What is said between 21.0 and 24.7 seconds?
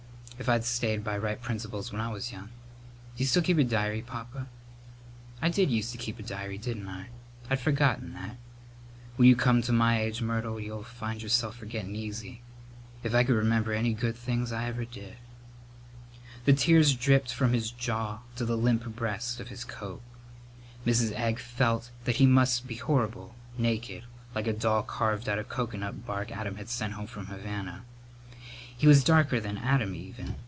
Egg felt that he must be horrible, naked, like a